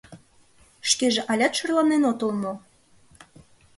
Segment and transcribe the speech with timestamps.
[0.89, 2.53] —Шкеже алят шӧрлен отыл мо?